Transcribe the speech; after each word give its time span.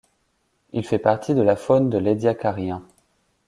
Il 0.73 0.83
fait 0.83 0.97
partie 0.97 1.35
de 1.35 1.43
la 1.43 1.55
faune 1.55 1.91
de 1.91 1.99
l'Édiacarien. 1.99 2.81